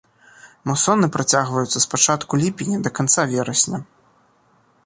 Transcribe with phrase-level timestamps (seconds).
[0.69, 3.79] Мусоны працягваюцца з пачатку ліпеня да канца верасня.